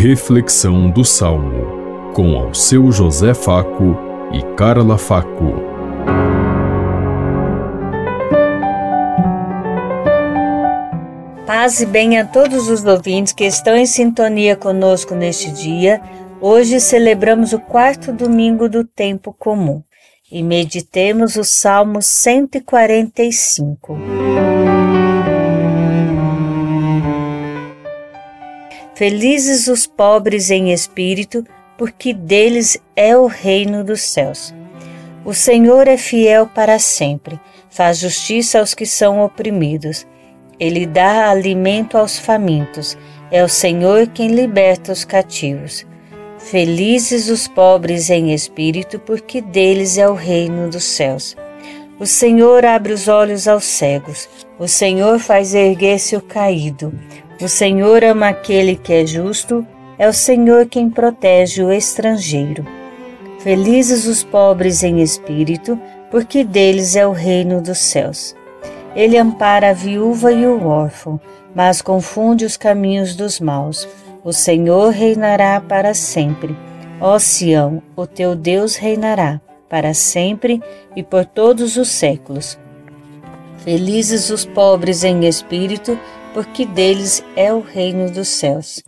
[0.00, 3.96] Reflexão do Salmo, com ao seu José Faco
[4.32, 5.54] e Carla Faco.
[11.44, 16.00] Paz e bem a todos os ouvintes que estão em sintonia conosco neste dia.
[16.40, 19.82] Hoje celebramos o quarto domingo do tempo comum
[20.30, 23.98] e meditemos o Salmo 145.
[28.98, 31.44] Felizes os pobres em espírito,
[31.78, 34.52] porque deles é o reino dos céus.
[35.24, 37.38] O Senhor é fiel para sempre,
[37.70, 40.04] faz justiça aos que são oprimidos.
[40.58, 42.98] Ele dá alimento aos famintos,
[43.30, 45.86] é o Senhor quem liberta os cativos.
[46.36, 51.36] Felizes os pobres em espírito, porque deles é o reino dos céus.
[52.00, 54.28] O Senhor abre os olhos aos cegos,
[54.58, 56.92] o Senhor faz erguer-se o caído.
[57.40, 59.64] O Senhor ama aquele que é justo,
[59.96, 62.66] é o Senhor quem protege o estrangeiro.
[63.38, 65.80] Felizes os pobres em espírito,
[66.10, 68.34] porque deles é o reino dos céus.
[68.94, 71.20] Ele ampara a viúva e o órfão,
[71.54, 73.88] mas confunde os caminhos dos maus.
[74.24, 76.56] O Senhor reinará para sempre.
[77.00, 80.60] Ó Sião, o teu Deus reinará para sempre
[80.96, 82.58] e por todos os séculos.
[83.58, 85.98] Felizes os pobres em espírito,
[86.34, 88.82] porque deles é o reino dos céus.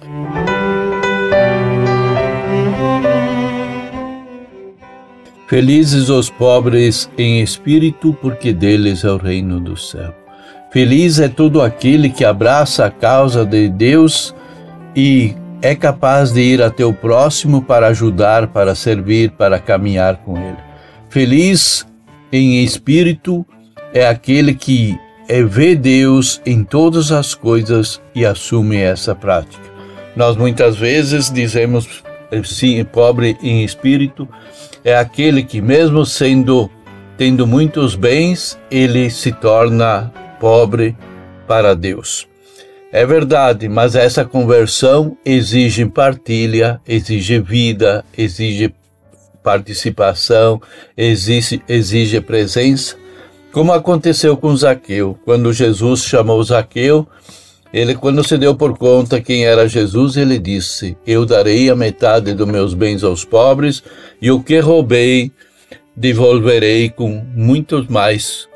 [5.49, 10.15] Felizes os pobres em espírito, porque deles é o reino do céu.
[10.71, 14.33] Feliz é todo aquele que abraça a causa de Deus
[14.95, 20.37] e é capaz de ir até o próximo para ajudar, para servir, para caminhar com
[20.37, 20.57] ele.
[21.09, 21.85] Feliz
[22.31, 23.45] em espírito
[23.93, 24.97] é aquele que
[25.31, 29.63] é ver Deus em todas as coisas e assume essa prática.
[30.17, 32.03] Nós muitas vezes dizemos
[32.43, 34.29] sim, pobre em espírito
[34.83, 36.69] é aquele que mesmo sendo
[37.17, 40.97] tendo muitos bens, ele se torna pobre
[41.47, 42.27] para Deus.
[42.91, 48.75] É verdade, mas essa conversão exige partilha, exige vida, exige
[49.45, 50.61] participação,
[50.97, 53.00] exige, exige presença
[53.53, 57.07] como aconteceu com Zaqueu, quando Jesus chamou Zaqueu,
[57.73, 62.35] ele, quando se deu por conta quem era Jesus, ele disse: Eu darei a metade
[62.35, 63.83] dos meus bens aos pobres,
[64.21, 65.31] e o que roubei
[65.97, 68.49] devolverei com muitos mais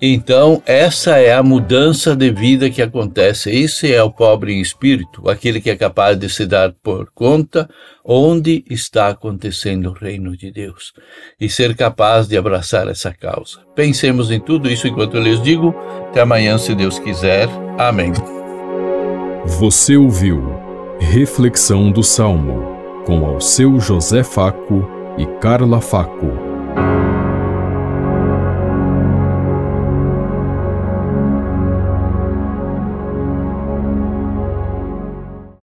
[0.00, 3.50] então, essa é a mudança de vida que acontece.
[3.50, 7.68] Esse é o pobre em espírito, aquele que é capaz de se dar por conta
[8.04, 10.92] onde está acontecendo o reino de Deus
[11.40, 13.60] e ser capaz de abraçar essa causa.
[13.74, 15.74] Pensemos em tudo isso enquanto eu lhes digo.
[16.08, 17.48] Até amanhã, se Deus quiser.
[17.78, 18.12] Amém.
[19.46, 20.42] Você ouviu
[21.00, 22.74] Reflexão do Salmo
[23.06, 24.88] com ao seu José Faco
[25.18, 26.30] e Carla Faco.